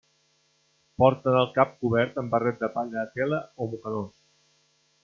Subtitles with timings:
[1.03, 4.21] Porten el cap cobert amb barret de palla de tela o mocadors.